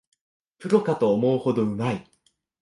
[0.57, 2.09] プロかと思うほどうまい